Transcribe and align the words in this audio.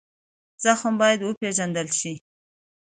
زخم 0.63 0.93
باید 1.01 1.19
وپېژندل 1.23 1.87
شي. 1.99 2.13